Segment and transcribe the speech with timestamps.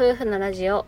[0.00, 0.86] 夫婦のラジオ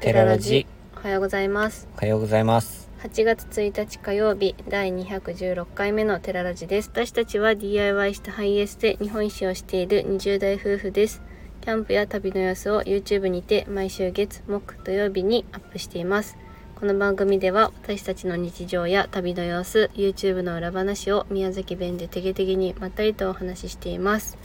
[0.00, 0.66] テララジ。
[0.96, 1.86] おはようございます。
[1.98, 2.88] おはようございます。
[3.02, 6.88] 8月1日火曜日第216回目のテララジです。
[6.88, 11.20] 私たちは DIY したハイエースで日本一周をしている20代夫婦です。
[11.60, 16.38] キャンプや旅の様子を YouTube にて毎週月木土曜日にアップしています。
[16.74, 24.38] この番組では私たちの日常や旅の様子 YouTube の裏話を宮崎弁でてげてげにまったりとお話ししています。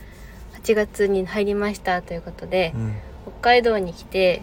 [0.61, 4.41] 8月に入りましたということで、うん北海道に来て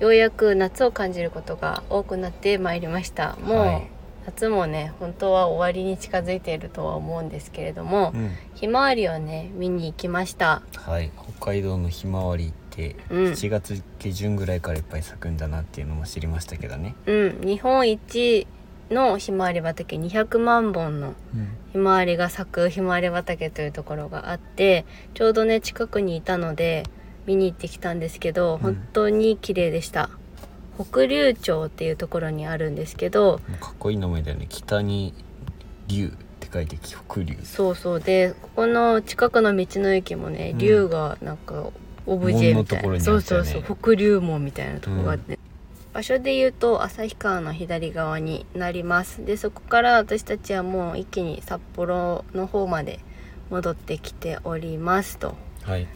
[0.00, 3.36] ようやく夏を感じることが多くなってまいりました。
[3.36, 3.90] もう、はい。
[4.26, 8.32] 夏もね本当は終わりに近づいているとは思うんですけれども、うん。
[8.54, 10.62] ひまわりをね見に行きました。
[10.74, 11.10] はい。
[11.38, 13.24] 北海道のひまわりってうん。
[13.32, 16.94] 7月下旬ぐらいからいっぱい咲くんだなっていうのも知りましたけどね。
[17.06, 17.40] うん。
[17.42, 18.46] 日本一
[18.90, 21.48] のひまわり畑200万本のうん。
[21.72, 26.84] ひまわりが咲くひまわり畑というところがあってちょうどね近くにいたので
[27.26, 30.10] 見に行ってきたんですけど本当に綺麗でした、
[30.78, 34.46] 北竜町っていうところにあるんですけどかっこいい名前だよね。
[34.48, 35.14] 北に
[35.86, 37.36] 竜って書いて北竜。
[37.44, 38.00] そうそう。
[38.00, 40.58] でここの近くの道の駅もねうん。
[40.58, 41.70] 竜がなんか
[42.06, 43.62] オブジェみたいな、門のところにそうそうそう。
[43.62, 45.38] 北竜門みたいなところがあって、
[45.92, 49.24] 場所で言うと旭川の左側になります。
[49.24, 53.00] でそこから私たちはもう一気に札幌の方まで
[53.50, 55.36] 戻ってきておりますと。
[55.62, 55.86] はい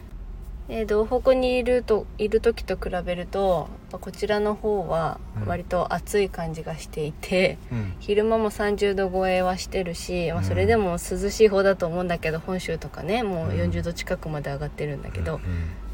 [0.69, 7.93] で道北にいるといる時と比べるとこちらの方は割と暑い感じがしていて、うん。
[7.99, 10.43] 昼間も30度超えはしてるし、まあ、うん。
[10.45, 10.97] それでも涼
[11.31, 13.55] しい方だと思うんだけど本州とかねもううん。
[13.57, 15.41] 40度近くまで上がってるんだけど、うん。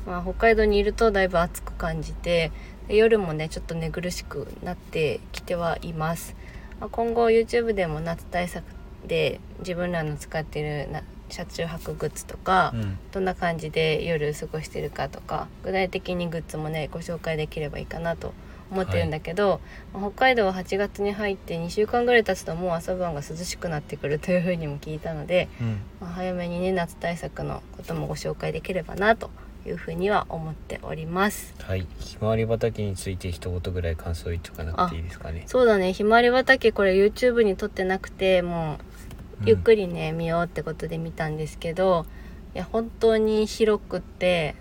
[0.05, 2.51] まあ、北海道にいるとだいぶ暑く感じて
[2.87, 6.35] で夜もねちょっと寝苦しくなってきてはいます、
[6.79, 8.63] まあ、今後 YouTube でも夏対策
[9.07, 12.97] で自分らの使ってるな車中泊グッズとか、うん。
[13.11, 18.33] どんな感じで夜過ごしてるかとか具体的にグッズもねご紹介できればいいかなと
[18.71, 19.61] 思ってるんだけど、
[19.93, 25.79] まあ北海道は8月に入って2週間ぐらい経つともう朝晩が涼しくなってくるというふうにも聞いたので、うん。
[26.01, 29.29] まあ早めにね夏対策のこともご紹介できればなと
[29.67, 31.55] いうふうには思っております。
[31.59, 31.87] はい。
[31.99, 35.43] ひまわり畑について一言ぐらい感想言っとかなくていいですかね。
[35.47, 35.93] そうだね。
[35.93, 38.94] ひまわり畑これ YouTube に撮ってなくてもう
[39.43, 42.05] ゆっくりね、見ようってことで見たんですけど
[42.53, 44.55] いや本当に広くって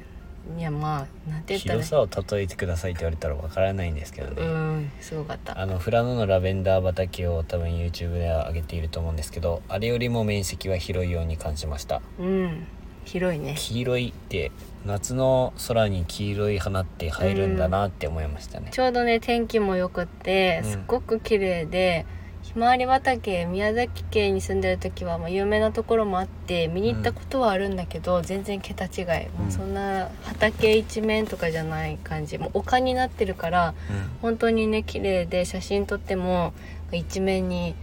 [0.58, 4.46] いやまあなんて言ったら広さを例えてくださいって言われたらわからないんですけどうね、
[4.82, 5.58] んすごかった。
[5.58, 12.02] あの富良野のラベンダー畑を多分 YouTube では上げていると思うんですけどあれよりも面積は広いように感じました。
[12.18, 12.66] うん
[13.04, 13.54] 広いね。
[13.56, 14.50] 黄色いって
[14.86, 20.70] 夏の空に黄色い花って映えるんだなって思いましたね、ちょうどね天気も良くってうん。
[20.70, 22.06] すっごく綺麗で、
[22.44, 32.36] ひまわり畑宮崎県に住んでる時はまあ有名なところもあって見に行ったことはあるんだけど、全然桁違い、もうそんな畑一面とかじゃない感じ。
[32.36, 33.74] もう丘になってるから
[34.20, 36.52] 本当にね綺麗で写真撮っても
[36.92, 37.74] 一面に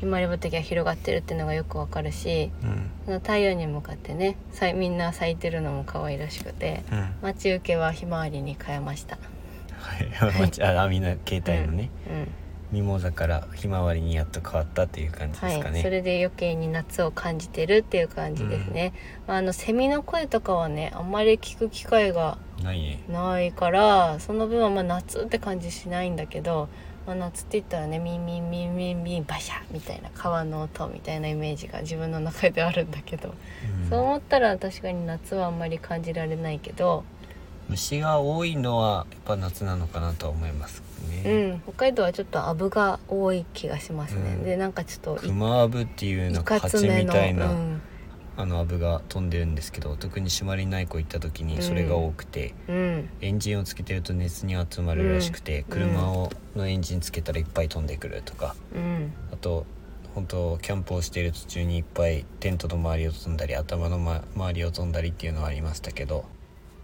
[0.00, 2.50] ひまわり畑が広がってるっていうのがよくわかるし
[3.08, 3.18] うん。
[3.20, 4.36] 太陽に向かってね
[4.76, 7.14] みんな咲いてるのも可愛らしくてうん。
[7.22, 9.18] 待ち受けはひまわりに変えました。
[9.78, 10.38] はい。
[10.38, 12.28] 待 ちあみんな携帯のね、うん
[12.72, 18.92] ミモザからひまわりにやっと変わったっていう感じですかはい、ね、それで余計に夏を感じてるっていう感じですね、
[19.26, 23.02] まああのセミの声とかはねあんまり聞く機会がないね。
[23.08, 26.68] ないからその分はまあ夏って感じしないんだけど、
[27.06, 33.34] まあ、夏って言ったらねミンミンミンミンミンバシャみたいな川の音みたいなイメージが自分の中であるんだけど、
[33.82, 33.88] うん。
[33.88, 37.04] そう思ったら確かに夏はあんまり感じられないけど、
[37.70, 40.82] 虫が多いのはやっぱ夏なのかなとは思います
[41.24, 44.44] うね、ん、北海道はちょっとアブが多い気がしますね、うん。
[44.44, 47.82] でなんかちょっといクマアブっていういなんか蜂みたいな、うん。
[48.36, 53.08] あのアブが飛んでるんですけど特に朱鞠内湖行った時にそれが多くて、うん。
[53.20, 55.64] エンジンをつけてると熱に集まるらしくて、うん。
[55.64, 59.12] 車をのエンジンつけたらいっぱい飛んでくるとかうん。
[59.32, 59.66] あと
[60.14, 66.24] 本当キャンプをしている途中にいっぱいテントの周りを飛んだり頭の、ま、周りを飛んだりっていうのはありましたけど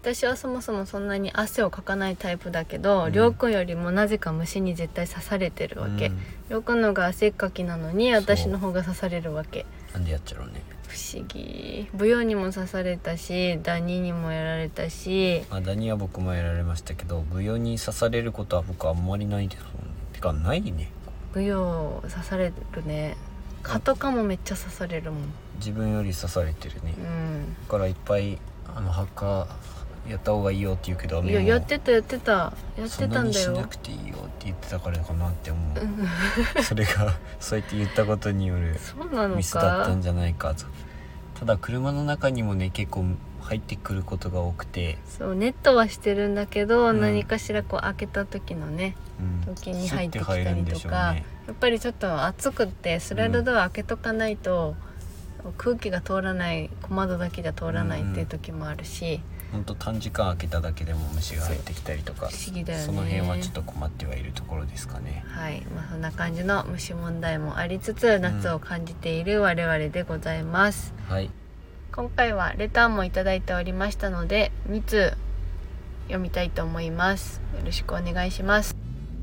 [0.07, 3.11] 私はそもそもそんなに汗をかかないタイプだけど、うん。
[3.11, 6.17] りょうくんよりもなぜか虫に絶対刺されてるわけ、うん。
[6.47, 9.65] りょうくんのが汗っかきなのに私の方が刺されるわけ。
[9.91, 10.63] なんでやっちゃろうね。
[10.87, 11.89] 不思議。
[11.91, 15.43] 舞踊にも刺されたしダニにもやられたし。
[15.49, 19.73] まあダニは僕もやられましたけど舞踊に刺されることは僕あんまりないですもん
[20.13, 20.89] てかないね。
[21.35, 23.17] 舞踊刺されるね。
[23.61, 25.23] 蚊とかもめっちゃ刺されるもん。
[25.57, 26.93] 自分より刺されてるね。
[26.97, 27.55] うん。
[27.65, 28.39] だからいっぱい
[28.73, 29.47] あの墓
[30.09, 32.31] やった方がいいよって言うけどいややってたやってた。
[32.31, 35.79] やってそんなたんだよにしなくていいよって言ってたからかなって思う、
[36.57, 36.63] うん。
[36.63, 38.77] それがそうやって言ったことによる
[39.35, 40.65] ミスだったかんじゃないかと。
[41.39, 43.05] ただ車の中にもね結構
[43.41, 47.01] 入ってくることが多くて、そうネットはしてるんだけど、うん。
[47.01, 51.25] 何かしらこう開けた時のねうん、時に入ってきたりとか、ね。
[51.47, 54.75] やっぱりちょっと暑くってスライドドア開けとかないと、
[55.57, 59.21] 空気が通らない小窓だけじゃ通らないっていう時もあるし、
[59.51, 62.85] ほんと短時間開けただけでも虫が入ってきたりとか不思議だよね。
[62.85, 65.23] その辺はちょっと困ってはいるところですかね。
[65.27, 71.29] はい、まあ、そんな感じの虫問題もありつつ夏を感じている我々でございます、はい。
[71.91, 75.13] 今回はレターもいただいておりましたので2通
[76.03, 77.41] 読みたいと思います。
[77.57, 78.75] よろしくお願いします。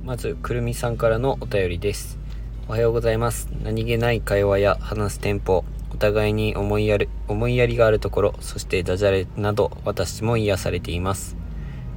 [0.05, 2.19] まずくるみさんからのお便りです。
[2.67, 3.49] おはようございます。
[3.63, 11.37] 何気ない会話や話すテンポお互いに思いやる思いやりがあるところそしてダジャレなど私も癒されています。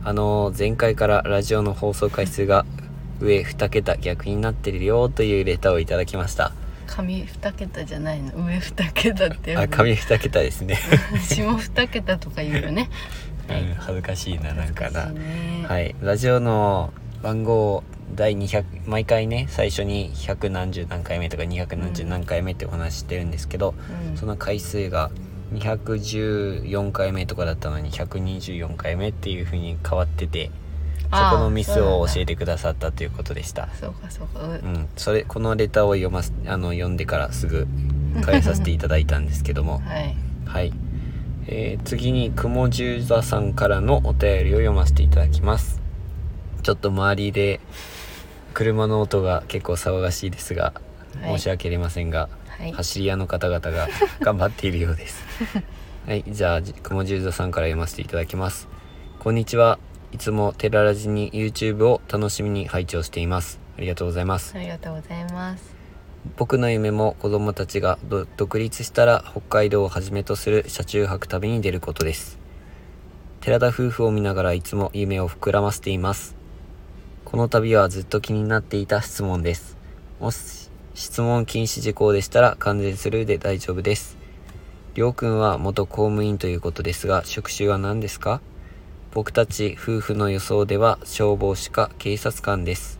[0.03, 2.65] あの前回からラジオの放送回数が
[3.19, 6.53] 上2桁逆になってるよというレターをいただきました。
[6.85, 8.31] 上2桁じゃないの？
[8.33, 10.77] 上2桁ってあ紙2桁ですね、
[11.19, 12.89] 下2桁とか言うよね。
[13.49, 15.07] うん、恥ずかしいななんかな。
[15.07, 15.65] ね。
[15.67, 15.95] はい。
[16.01, 17.83] ラジオの番号
[18.15, 23.75] 第200毎回ね最初に100何十何回目とか200何十何回目ってお話ししてるんですけど、
[24.09, 24.17] うん。
[24.17, 25.11] その回数が
[25.53, 30.51] 214回目とかだったのに124回目っていう風に変わってて
[31.03, 33.69] そこのミスを教えててくださったということでした。
[33.79, 34.41] そうかそうか。
[34.41, 34.89] ううん。
[34.97, 37.67] それこのレターを読ますあの読んでからすぐ
[38.21, 39.79] 返させていただいたんですけども。
[39.87, 40.15] はい。
[40.45, 40.73] はい、
[41.47, 45.81] えー次に雲十座さんからのお便りを読ませていただきます。
[46.63, 47.61] ちょっと周りで
[48.57, 50.73] 車の音が結構騒がしいですが
[51.21, 51.37] はい。
[51.37, 52.71] 申し訳ありませんが、はい。
[52.71, 53.87] 走り屋の方々が
[54.19, 55.23] 頑張っているようです。
[56.07, 58.67] はいじゃあじ雲十座さんから読ませていただきます。
[59.19, 59.77] こんにちは。
[60.11, 63.59] いつもテララジに YouTube を楽しみに拝聴しています。
[63.77, 64.53] ありがとうございます。
[64.55, 65.75] ありがとうございます。
[66.35, 72.39] 僕の夢も子供たちがど独立したら北海道をはじめとする車中泊旅に出ることです。
[73.41, 76.36] 寺田夫婦を見ながらいつも夢を膨らませています
[77.29, 79.75] この度はずっと気になっていた質問です。
[80.21, 84.17] もし質問禁止事項でしたら完全スルーで大丈夫です。
[84.95, 88.39] りょうくんは元公務員ということですが職種は何ですか？
[89.11, 92.97] 僕たち夫婦の予想では消防士か警察官です。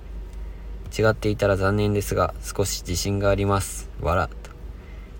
[0.91, 3.89] 違っていたら残念ですが少し自信があります。
[4.01, 4.51] 笑と。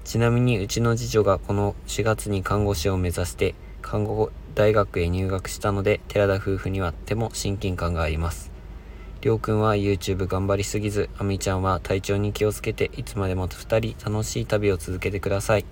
[0.04, 8.47] ちなみにうちの次女がこの4月に看護師を目指して看護大学へ入学したので寺田夫婦にはとても親近感があります。
[9.22, 15.66] りょうくんは YouTube 頑張りすぎずあみちゃんは体調に気をつけていつまでも2人楽しい旅を続けてください。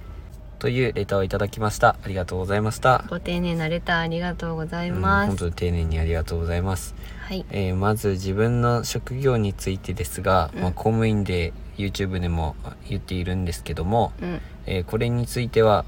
[0.57, 1.95] というレターをいただきました。
[2.03, 3.05] ありがとうございました。
[3.09, 6.95] ご丁寧なレターありがとうございうんます、本当に丁寧にありがとうございます。
[7.19, 7.45] はい。
[7.51, 10.61] えーまず自分の職業についてですが、うん。
[10.61, 12.55] まあ、公務員で YouTube でも
[12.89, 14.41] 言っているんですけども、うん。
[14.65, 15.85] えーこれについては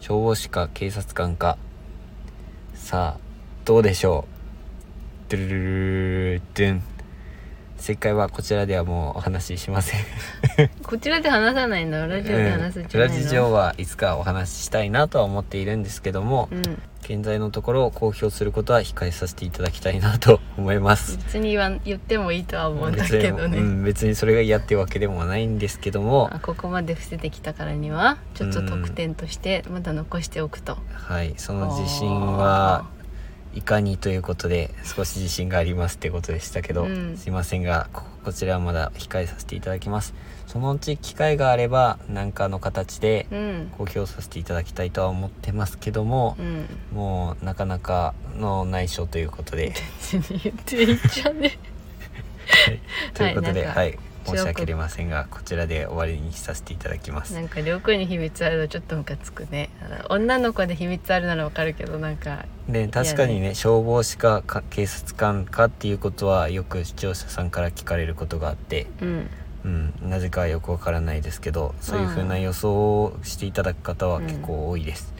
[0.00, 1.56] 消防士か警察官か。
[2.74, 3.20] さあ
[3.64, 4.26] どうでしょ
[5.28, 5.30] う。
[5.30, 6.82] ドゥルルルルル
[7.80, 10.00] 正解はこちらではもうお話ししません。
[10.84, 12.06] こちらで話さないの？
[12.06, 16.62] ラジオで話すんじゃないの、ラジオはいつかお話ししたいなとは思っているんですけども、うん。
[17.02, 21.16] 現在のところ公表することは控えさせていただきたいなと思います。
[21.16, 26.30] 別に言言ってもいいとは思うんだけどね、別にうん、別にそれが嫌ってわけでもないんですけども。
[26.32, 32.86] あここまで伏せてきたからにはちょっと特典としてまだ残しておくと、はいその自信は
[33.54, 37.16] いかにということで少し自信がありますってことでしたけど、うん。
[37.16, 40.14] すいませんがここちらはまだ控えさせていただきます。
[40.46, 43.72] そのうち機会があれば何かの形でうん。
[43.76, 46.66] 公表させていただきたいとは思ってますけどもう、ん。
[46.92, 49.72] もうなかなかの内緒ということで。
[50.12, 51.58] 別に言って いいじゃね。
[53.14, 57.34] ということではい申し訳ありませんがこちらで終わりにさせていただきます。
[57.34, 59.70] なんか両君に秘密あるとちょっとムカつくね。
[60.08, 69.30] 女の子で秘密あるならわかるけどなんかで確かにね消防士かか警察官かっていうことはよく視聴者さんから聞かれることがあって、うん。
[69.62, 75.12] うん、なぜかよくわからないですけどそういう風な予想をしていただく方は結構多いです、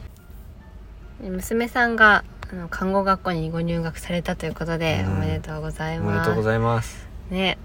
[1.21, 5.13] 娘さんがあの看護学校にご入学されたということで、うん。
[5.13, 6.13] おめでとうございおます。
[6.13, 7.07] めでとうございます。
[7.29, 7.59] ね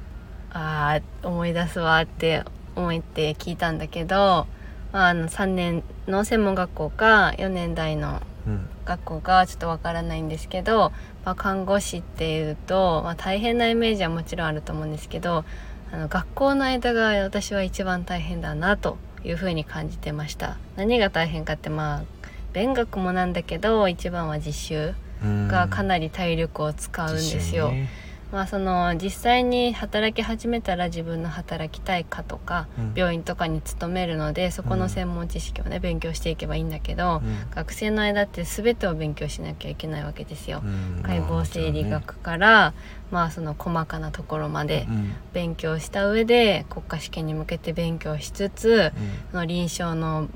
[0.57, 2.45] あー思い出すわって
[2.75, 4.47] 思って聞いたんだけど、
[4.93, 8.69] まあ、あの3年の専門学校か4年代のうん。
[8.85, 10.93] 学校かちょっとわからないんですけど、
[11.25, 15.45] まあ、看護師っていうと、まあ、大変なイメージはもちろんあると思うんですけど
[15.93, 20.57] あの学校の間が私は一番大変だなというふうに感じてました。
[20.77, 22.03] 何が大変かってまあ
[22.53, 24.95] 勉学もなんだけど一番は実習
[25.25, 25.49] うん。
[25.49, 27.89] がかなり体力を使うんですよ、自信ね
[28.33, 32.93] まあその実際に働き始めたら自分の働きたいかとか、うん。
[32.97, 37.51] 病院とかに勤めるのでそこの専門知識をね勉強していけばいいんだけど、うん。
[37.55, 40.63] 学生の間って全てを勉強しなきゃいけないわけですよ。
[40.65, 41.03] うん。
[41.03, 42.75] 解剖生理学から、
[43.11, 45.15] まあその細かなところまでうん。
[45.33, 48.93] 勉強した上で国家試験に向けて勉強しつつ
[49.31, 50.29] その臨床の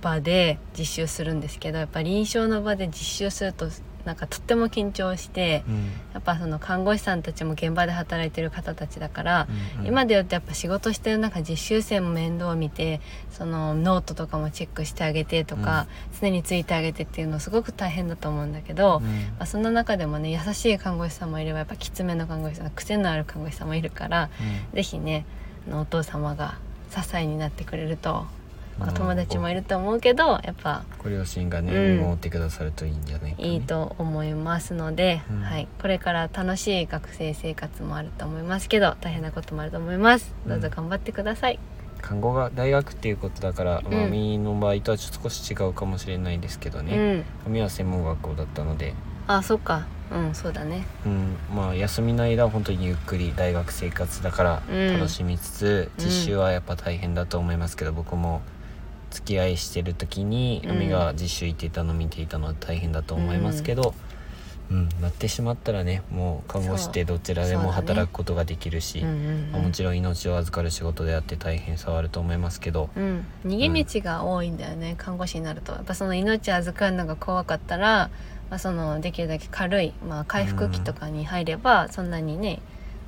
[0.00, 3.68] 場で実習するんですけどやっぱ臨床の場で実習すると
[4.04, 5.90] なんかとっても緊張してうん。
[6.14, 15.86] やっぱその看護師さんたちも現場で働いてる方たちだから、うん今で言うとやっぱ仕事してる中実習生も面倒を見てそのノートとかもチェックしてあげてとか、
[16.20, 19.04] 常についてあげてっていうのすごく大変だと思うんだけど、うん。
[19.04, 24.30] まあ、そんな中でもね優しい看護師さんもいればやっぱきつめの看護師さん癖のある看護師さんもいるから
[24.72, 25.26] 是非ね
[25.68, 26.58] あのお父様が
[26.90, 28.26] 支えになってくれると、
[28.78, 28.94] まあ、うん。
[28.94, 31.98] 友達もいると思うけどやっぱご両親がね、うん。
[31.98, 35.40] 見守ってくださるといいんじゃないか、ね、いいと思いますので、うん。
[35.42, 40.34] はい、これから楽しい学生生活もあると思いますけど大変なこともあると思います。
[40.46, 41.58] どうぞ頑張ってください、
[42.00, 48.94] 看護が大学っていうことだから、まあ、うんみの場合とはちょっと少し違うかもしれないですけどうね、んみは専門学校だったので、
[49.26, 49.86] あそっか。
[50.12, 50.84] うんそうだね。
[51.06, 54.92] うん、まあ休みの間は本当にゆっくり大学生活だからうん。
[54.92, 58.42] 楽しみつつ、うん実習はやっぱ大変だと思いますけど、僕も
[59.14, 60.70] 付き合いしてる時にうん。
[60.76, 63.94] 海が実習行っていたの見ていたのは大変だと思いますけど、
[64.70, 64.88] うん。
[65.00, 75.72] なってしまったらねもう看護師ってどちらでも働くことができるし、うんうんまあもちろん命を預かる仕事であって大変さはあると思いますけど、うん、逃げ道が多いんだよね、看護師になると。
[75.72, 78.10] やっぱその命預かるのが怖かったら、
[78.50, 82.60] まあ、そのできるだけ軽い、まあ、回復期とかに入ればそんなにね、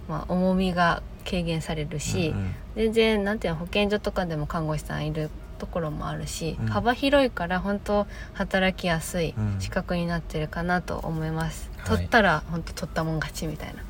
[0.09, 2.55] まあ、重みが軽減されるし、うん。
[2.77, 6.67] 全然なんていうの保健所とかでも看護師さんいるところもあるし、うん。
[6.67, 9.57] 幅広いから本当働きやすいうん。
[9.59, 11.97] 資格になってるかなと思います、はい。
[11.97, 13.83] 取ったら本当取ったもん勝ちみたいなうん。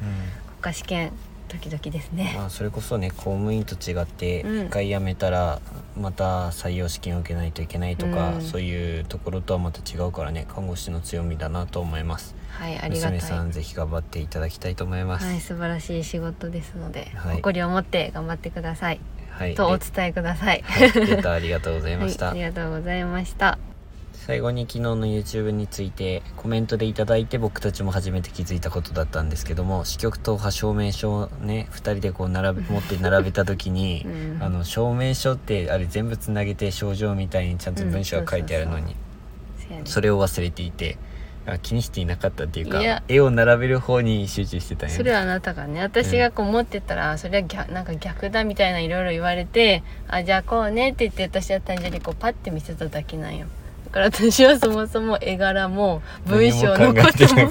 [0.61, 1.13] 国家試験
[1.49, 4.67] ドキドキですね、まあ、それこそね公務員と違ってうん。
[4.67, 5.61] 一回辞めたら
[6.01, 8.43] また採用試験を受けないといけないとか、うん。
[8.43, 12.35] そういうところとはまた違うからね看護師の強みだなと思います。
[12.51, 13.13] はいありがたい。
[13.13, 15.27] 娘さんぜひ頑張っていただきたいと思います。
[15.27, 17.37] はい、素晴らしい仕事ですので、はい。
[17.37, 19.01] 誇りを持って頑張ってください、
[19.37, 20.63] はい、とおで伝えください。
[20.63, 23.59] はい、レターありがとうございました、はい、ありがとうございました。
[24.15, 34.43] 最後に昨日の YouTube についてコメントでいただいて僕たちも初めて気づいたことだったんですけども支局党派証明書をね2人でこう並べ持って並べた時に、 うん。
[34.43, 38.97] あの証明書ってあれ全部つなげて症状みたいにちゃんと文章が書いてあるのに、
[39.85, 40.99] それを忘れていて
[41.47, 43.03] あ気にしていなかったっていうかいや。
[43.09, 53.47] 絵を並べる方に集中してたんよそれはあなたがね私がこう持ってたら、それは逆なんか逆だみたいないろいろ言われてあじゃあこうねって言って私は単純にこうパッて見せただけなんよ
[53.87, 57.49] だから私はそもそも絵柄も文章のことも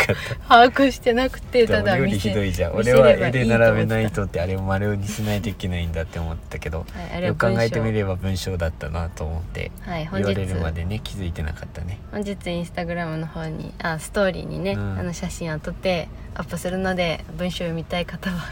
[0.48, 2.76] 把握してなくて ただ見せひどいじゃん。
[2.76, 10.26] 俺は絵で並べないとってあれを丸にしないといけないんだって思ったけどはい、あれはよく考えてみれば文章だったなと思ってはい本日。
[10.26, 12.00] 言われるまでね気づいてなかったね。
[12.12, 15.00] 本日インスタグラムの方にあストーリーにね、うん。
[15.00, 18.44] あの写真を撮ってアップするので文章を読みたい方は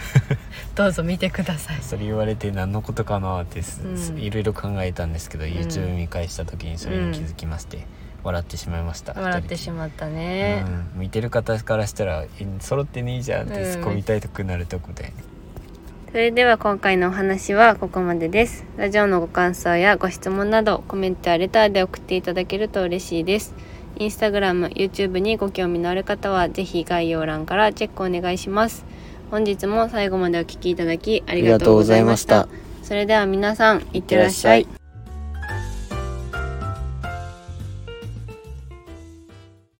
[0.75, 1.81] どうぞ見てください。
[1.81, 3.61] それ言われて何のことかなって
[4.17, 5.47] いろいろ考えたんですけど、ん。
[5.47, 7.85] YouTube 見返した時にそれに気づきまして、
[8.23, 9.13] 笑ってしまいました。
[9.13, 15.13] 笑ってしまったね、うん、見てる方からしたらえ揃ってねいいじゃんってうん突っ込みたいとくなるとこで、
[16.11, 18.65] それでは今回のお話はここまでです。
[18.77, 23.53] ラジオのご感想やご質問などコメントやレターで送っていただけると嬉しいです。
[23.99, 28.85] インスタグラム YouTube にご興味のある方はぜひ概要欄からチェックお願いします
[29.33, 32.47] 本日も最後までお聞きいただきありがとうございました。
[32.83, 34.67] それでは皆さんいってらっしゃい